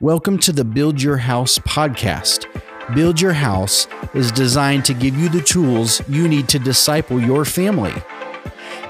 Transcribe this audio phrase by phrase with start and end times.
[0.00, 2.46] Welcome to the Build Your House podcast.
[2.94, 7.44] Build Your House is designed to give you the tools you need to disciple your
[7.44, 7.92] family.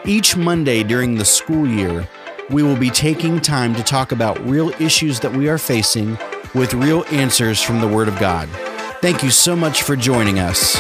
[0.05, 2.07] Each Monday during the school year,
[2.51, 6.19] we will be taking time to talk about real issues that we are facing
[6.55, 8.47] with real answers from the Word of God.
[9.01, 10.77] Thank you so much for joining us.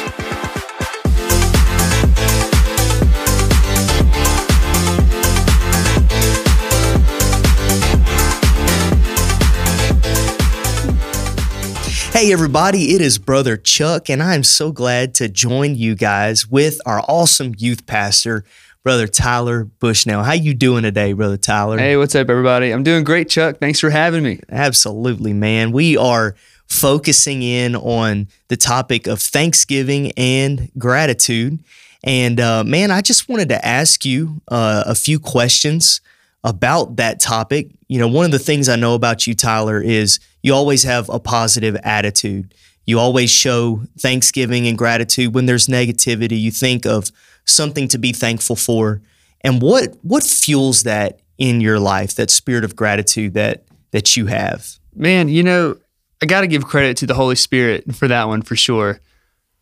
[12.18, 16.80] Hey, everybody, it is Brother Chuck, and I'm so glad to join you guys with
[16.84, 18.42] our awesome youth pastor,
[18.82, 20.24] Brother Tyler Bushnell.
[20.24, 21.78] How you doing today, Brother Tyler?
[21.78, 22.72] Hey, what's up, everybody?
[22.72, 23.58] I'm doing great, Chuck.
[23.58, 24.40] Thanks for having me.
[24.50, 25.70] Absolutely, man.
[25.70, 26.34] We are
[26.66, 31.60] focusing in on the topic of Thanksgiving and gratitude.
[32.02, 36.00] And uh, man, I just wanted to ask you uh, a few questions
[36.44, 37.70] about that topic.
[37.88, 41.08] You know, one of the things I know about you, Tyler, is you always have
[41.08, 42.54] a positive attitude.
[42.86, 46.40] You always show thanksgiving and gratitude when there's negativity.
[46.40, 47.10] You think of
[47.44, 49.02] something to be thankful for.
[49.42, 54.26] And what what fuels that in your life, that spirit of gratitude that that you
[54.26, 54.78] have?
[54.94, 55.76] Man, you know,
[56.22, 59.00] I got to give credit to the Holy Spirit for that one for sure.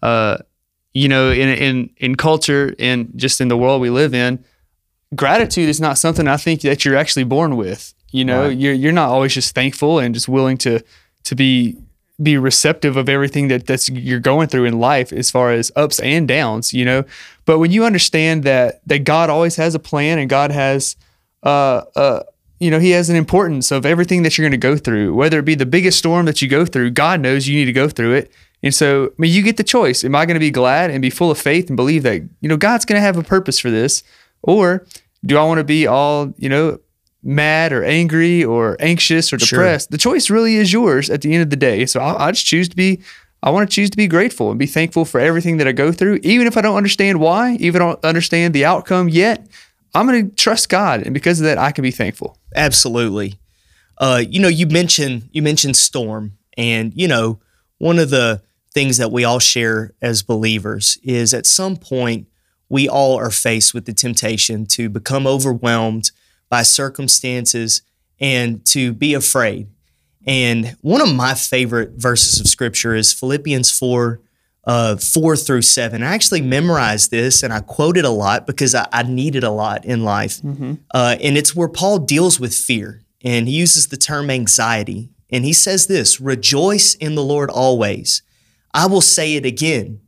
[0.02, 0.38] Uh,
[0.94, 4.44] you know, in in in culture and just in the world we live in,
[5.16, 7.94] gratitude is not something I think that you're actually born with.
[8.12, 8.56] You know, right.
[8.56, 10.82] you're you're not always just thankful and just willing to
[11.24, 11.76] to be
[12.22, 16.00] be receptive of everything that that's you're going through in life as far as ups
[16.00, 17.04] and downs, you know.
[17.44, 20.96] But when you understand that that God always has a plan and God has
[21.42, 22.22] uh uh
[22.58, 25.38] you know, he has an importance of everything that you're going to go through, whether
[25.38, 27.86] it be the biggest storm that you go through, God knows you need to go
[27.88, 28.32] through it.
[28.62, 30.04] And so, I mean, you get the choice.
[30.04, 32.48] Am I going to be glad and be full of faith and believe that, you
[32.48, 34.02] know, God's going to have a purpose for this?
[34.42, 34.86] Or
[35.26, 36.78] do I want to be all, you know,
[37.22, 39.88] mad or angry or anxious or depressed?
[39.88, 39.94] Sure.
[39.94, 41.86] The choice really is yours at the end of the day.
[41.86, 43.02] So I, I just choose to be,
[43.42, 45.92] I want to choose to be grateful and be thankful for everything that I go
[45.92, 49.46] through, even if I don't understand why, even don't understand the outcome yet.
[49.94, 52.38] I'm going to trust God, and because of that, I can be thankful.
[52.54, 53.38] Absolutely.
[53.98, 57.40] Uh, you know, you mentioned you mentioned storm, and you know,
[57.78, 58.42] one of the
[58.74, 62.26] things that we all share as believers is at some point
[62.68, 66.10] we all are faced with the temptation to become overwhelmed
[66.48, 67.82] by circumstances
[68.18, 69.68] and to be afraid.
[70.26, 74.20] And one of my favorite verses of scripture is Philippians 4
[74.66, 76.02] uh, 4 through 7.
[76.02, 79.44] I actually memorized this and I quote it a lot because I, I need it
[79.44, 80.42] a lot in life.
[80.42, 80.74] Mm-hmm.
[80.92, 85.10] Uh, and it's where Paul deals with fear and he uses the term anxiety.
[85.30, 88.22] And he says this Rejoice in the Lord always.
[88.74, 90.00] I will say it again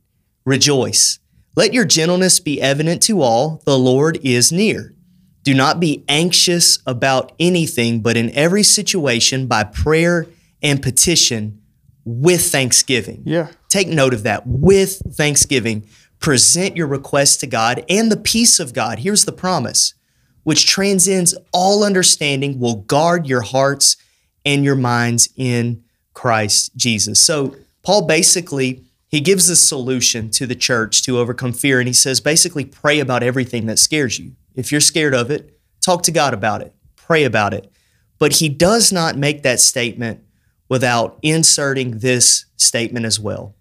[0.45, 1.19] rejoice.
[1.59, 3.61] Let your gentleness be evident to all.
[3.65, 4.95] The Lord is near.
[5.43, 10.25] Do not be anxious about anything, but in every situation, by prayer
[10.61, 11.61] and petition,
[12.05, 13.23] with thanksgiving.
[13.25, 13.49] Yeah.
[13.67, 14.43] Take note of that.
[14.45, 15.85] With thanksgiving,
[16.21, 18.99] present your requests to God and the peace of God.
[18.99, 19.95] Here's the promise,
[20.43, 23.97] which transcends all understanding, will guard your hearts
[24.45, 25.83] and your minds in
[26.13, 27.19] Christ Jesus.
[27.19, 31.93] So, Paul basically he gives a solution to the church to overcome fear and he
[31.93, 34.33] says basically pray about everything that scares you.
[34.55, 36.73] If you're scared of it, talk to God about it.
[36.95, 37.71] Pray about it.
[38.19, 40.23] But he does not make that statement
[40.67, 43.55] without inserting this statement as well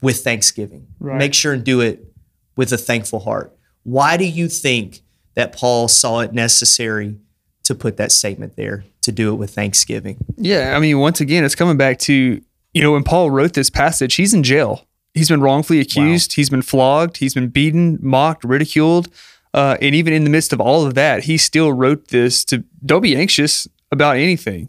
[0.00, 0.86] with thanksgiving.
[1.00, 1.18] Right.
[1.18, 2.14] Make sure and do it
[2.56, 3.56] with a thankful heart.
[3.82, 5.00] Why do you think
[5.34, 7.18] that Paul saw it necessary
[7.64, 10.18] to put that statement there, to do it with thanksgiving?
[10.36, 12.40] Yeah, I mean, once again, it's coming back to,
[12.72, 14.86] you know, when Paul wrote this passage, he's in jail.
[15.14, 16.34] He's been wrongfully accused, wow.
[16.36, 19.08] he's been flogged, he's been beaten, mocked, ridiculed.
[19.52, 22.62] Uh, and even in the midst of all of that, he still wrote this to
[22.84, 24.68] don't be anxious about anything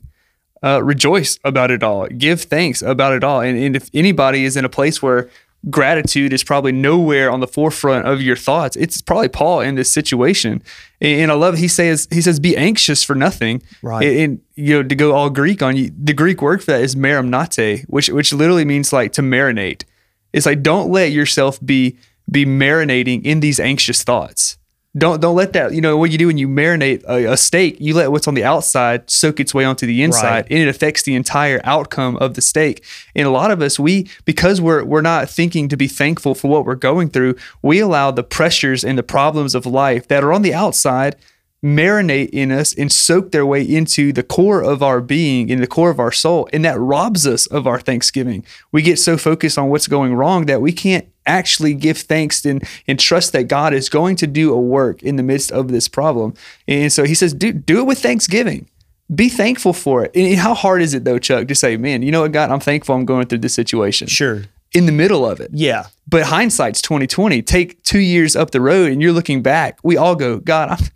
[0.64, 3.42] uh, rejoice about it all, give thanks about it all.
[3.42, 5.30] And, and if anybody is in a place where
[5.70, 9.92] gratitude is probably nowhere on the forefront of your thoughts, it's probably Paul in this
[9.92, 10.64] situation.
[11.02, 13.62] And, and I love he says he says be anxious for nothing.
[13.81, 14.06] Right.
[14.06, 16.81] And, and, you know to go all Greek on you, the Greek word for that
[16.81, 19.84] is merimnate, which which literally means like to marinate.
[20.31, 21.98] It's like don't let yourself be
[22.30, 24.59] be marinating in these anxious thoughts.
[24.97, 27.77] Don't don't let that you know what you do when you marinate a, a, steak.
[27.80, 30.47] You let what's on the outside soak its way onto the inside, right.
[30.50, 32.83] and it affects the entire outcome of the steak.
[33.15, 36.47] And a lot of us, we because we're we're not thinking to be thankful for
[36.47, 40.33] what we're going through, we allow the pressures and the problems of life that are
[40.33, 41.15] on the outside
[41.64, 45.68] marinate in us and soak their way into the core of our being, in the
[45.68, 46.48] core of our soul.
[46.54, 48.46] And that robs us of our thanksgiving.
[48.72, 52.64] We get so focused on what's going wrong that we can't actually give thanks and,
[52.88, 55.88] and trust that God is going to do a work in the midst of this
[55.88, 56.34] problem.
[56.68, 58.68] And so he says, do, do it with thanksgiving.
[59.14, 60.12] be thankful for it.
[60.16, 62.60] And how hard is it though, Chuck, to say, man, you know what, God, I'm
[62.60, 64.08] thankful I'm going through this situation.
[64.08, 64.44] Sure.
[64.74, 65.50] In the middle of it.
[65.52, 65.88] Yeah.
[66.08, 67.42] But hindsight's 2020.
[67.42, 69.80] Take two years up the road and you're looking back.
[69.84, 70.88] We all go, God, I'm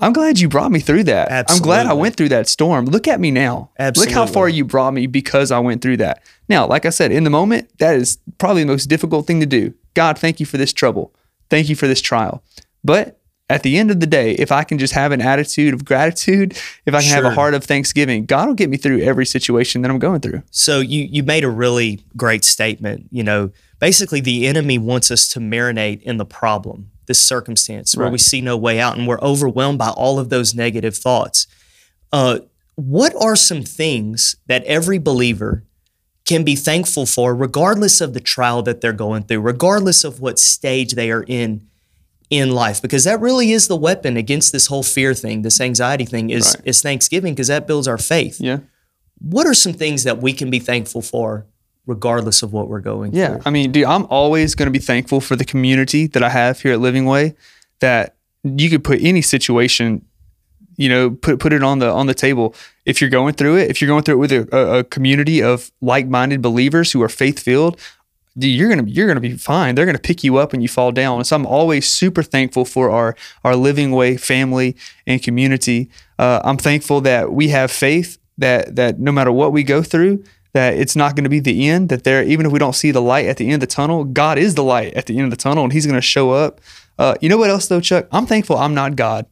[0.00, 1.30] I'm glad you brought me through that.
[1.50, 2.86] I'm glad I went through that storm.
[2.86, 3.70] Look at me now.
[3.78, 6.22] Look how far you brought me because I went through that.
[6.48, 9.46] Now, like I said, in the moment, that is probably the most difficult thing to
[9.46, 9.74] do.
[9.94, 11.14] God, thank you for this trouble.
[11.50, 12.42] Thank you for this trial.
[12.82, 13.20] But
[13.50, 16.52] at the end of the day, if I can just have an attitude of gratitude,
[16.86, 19.82] if I can have a heart of thanksgiving, God will get me through every situation
[19.82, 20.42] that I'm going through.
[20.52, 23.08] So you you made a really great statement.
[23.10, 23.50] You know,
[23.80, 28.12] basically the enemy wants us to marinate in the problem, this circumstance where Right.
[28.12, 31.48] we see no way out and we're overwhelmed by all of those negative thoughts.
[32.12, 32.38] Uh,
[32.76, 35.64] what are some things that every believer
[36.24, 40.38] can be thankful for, regardless of the trial that they're going through, regardless of what
[40.38, 41.62] stage they are in
[42.30, 42.80] in life?
[42.80, 46.54] Because that really is the weapon against this whole fear thing, this anxiety thing, is
[46.54, 46.68] Right.
[46.68, 48.58] is Thanksgiving, because that builds our faith Yeah.
[49.18, 51.46] what are some things that we can be thankful for
[51.86, 53.42] regardless of what we're going Yeah, through?
[53.46, 56.60] I mean, dude, I'm always going to be thankful for the community that I have
[56.60, 57.34] here at Living Way.
[57.80, 60.04] That you could put any situation,
[60.76, 62.54] you know, put put it on the on the table.
[62.84, 65.70] If you're going through it, if you're going through it with a, a, community of
[65.80, 67.78] like-minded believers who are faith-filled,
[68.36, 69.74] dude, you're gonna you're gonna be fine.
[69.74, 71.18] They're gonna pick you up when you fall down.
[71.18, 74.76] And so I'm always super thankful for our our Living Way family
[75.06, 75.90] and community.
[76.18, 80.24] Uh, I'm thankful that we have faith that that no matter what we go through,
[80.52, 81.88] that it's not going to be the end.
[81.88, 84.04] That there, even if we don't see the light at the end of the tunnel,
[84.04, 86.30] God is the light at the end of the tunnel, and He's going to show
[86.30, 86.60] up.
[86.98, 88.06] Uh, you know what else though, Chuck?
[88.12, 89.26] I'm thankful I'm not God.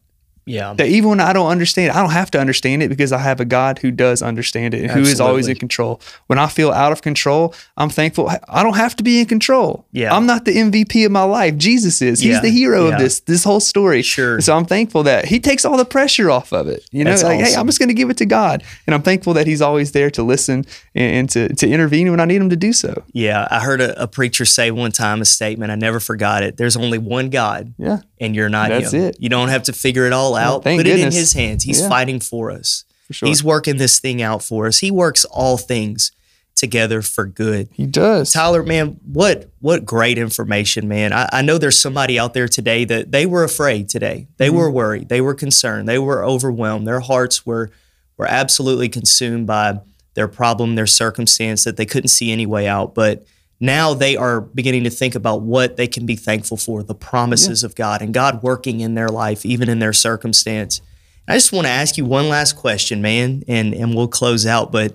[0.49, 0.75] Yeah.
[0.75, 3.19] That even when I don't understand, it, I don't have to understand it because I
[3.19, 6.01] have a God who does understand it and who is always in control.
[6.27, 9.85] When I feel out of control, I'm thankful I don't have to be in control.
[9.93, 10.15] Yeah.
[10.15, 11.57] I'm not the MVP of my life.
[11.57, 12.21] Jesus is.
[12.21, 12.41] He's Yeah.
[12.41, 12.95] the hero Yeah.
[12.95, 14.03] of this this whole story.
[14.03, 14.35] Sure.
[14.37, 16.85] And so I'm thankful that He takes all the pressure off of it.
[16.91, 17.55] You know, That's like, hey.
[17.55, 20.11] I'm just going to give it to God, and I'm thankful that He's always there
[20.13, 23.03] to listen and, and to to intervene when I need Him to do so.
[23.13, 23.47] Yeah.
[23.51, 26.57] I heard a, a preacher say one time a statement, I never forgot it.
[26.57, 27.99] There's only one God, Yeah.
[28.21, 29.03] and you're not That's him.
[29.03, 29.17] it.
[29.21, 30.38] You don't have to figure it all out.
[30.61, 31.65] Thank Put it in his hands.
[31.65, 31.89] He's Yeah.
[31.89, 32.85] fighting for us.
[33.07, 33.29] For sure.
[33.29, 34.79] He's working this thing out for us.
[34.79, 36.13] He works all things
[36.59, 37.69] together for good.
[37.73, 38.33] He does.
[38.33, 41.13] Tyler, man, what what great information, man.
[41.13, 44.29] I, I know there's somebody out there today that they were afraid today.
[44.37, 44.57] They mm-hmm.
[44.57, 45.09] were worried.
[45.09, 45.89] They were concerned.
[45.89, 46.87] They were overwhelmed.
[46.87, 47.71] Their hearts were
[48.17, 49.81] were absolutely consumed by
[50.15, 52.95] their problem, their circumstance that they couldn't see any way out.
[52.95, 53.25] But
[53.61, 57.65] now they are beginning to think about what they can be thankful for, the promises
[57.65, 60.81] of God and God working in their life, even in their circumstance.
[61.27, 64.73] I just want to ask you one last question, man, and and we'll close out.
[64.73, 64.95] But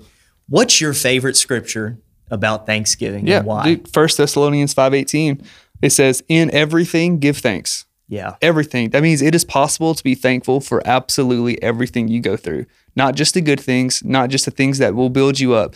[0.50, 1.98] what's your favorite scripture
[2.31, 3.38] about Thanksgiving Yeah.
[3.39, 3.63] and why?
[3.65, 5.42] Dude, First Thessalonians 5:18.
[5.81, 8.89] It says, "In everything give thanks." Yeah, everything.
[8.92, 12.65] That means it is possible to be thankful for absolutely everything you go through,
[12.95, 15.75] not just the good things, not just the things that will build you up.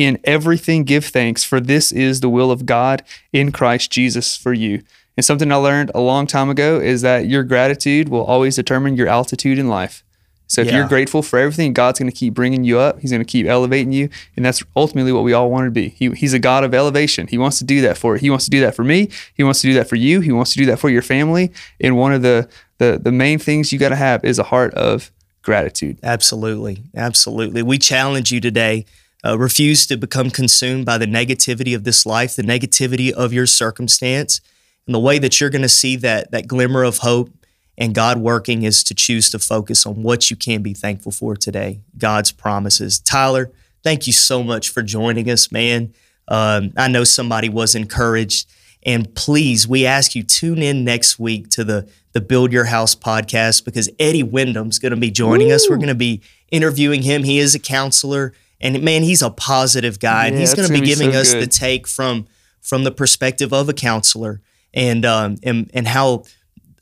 [0.00, 3.02] In everything, give thanks, for this is the will of God
[3.34, 4.82] in Christ Jesus for you.
[5.14, 8.96] And something I learned a long time ago is that your gratitude will always determine
[8.96, 10.02] your altitude in life.
[10.46, 10.78] So if Yeah.
[10.78, 13.00] you're grateful for everything, God's going to keep bringing you up.
[13.00, 15.90] He's going to keep elevating you, and that's ultimately what we all want to be.
[15.90, 17.26] He, he's a God of elevation.
[17.26, 19.10] He wants to do that for He wants to do that for me.
[19.34, 20.20] He wants to do that for you.
[20.22, 21.52] He wants to do that for your family.
[21.78, 22.48] And one of the
[22.78, 25.10] the the main things you got to have is a heart of
[25.42, 25.98] gratitude.
[26.02, 27.62] absolutely, absolutely.
[27.62, 28.86] We challenge you today.
[29.24, 33.46] Uh, refuse to become consumed by the negativity of this life, the negativity of your
[33.46, 34.40] circumstance,
[34.86, 37.30] and the way that you're going to see that that glimmer of hope
[37.76, 41.34] and God working is to choose to focus on what you can be thankful for
[41.34, 41.80] today.
[41.96, 42.98] God's promises.
[42.98, 43.50] Tyler,
[43.82, 45.94] thank you so much for joining us, man.
[46.28, 48.48] Um, I know somebody was encouraged.
[48.82, 52.94] And please, we ask you tune in next week to the the Build Your House
[52.94, 55.70] podcast because Eddie Wyndham's going to be joining us.
[55.70, 57.22] We're going to be interviewing him.
[57.22, 60.74] He is a counselor, and man, he's a positive guy, and Yeah, he's going to
[60.74, 61.42] be giving so us good.
[61.42, 62.26] the take from
[62.60, 64.40] from the perspective of a counselor,
[64.74, 66.24] and um, and and how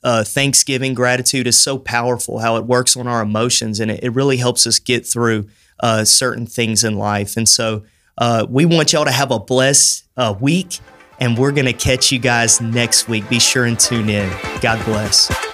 [0.03, 4.09] uh, Thanksgiving gratitude is so powerful, how it works on our emotions, and it, it
[4.09, 5.47] really helps us get through
[5.79, 7.37] uh, certain things in life.
[7.37, 7.83] And so
[8.17, 10.79] uh, we want y'all to have a blessed uh, week,
[11.19, 13.27] and we're going to catch you guys next week.
[13.29, 14.29] Be sure and tune in.
[14.61, 15.48] God bless.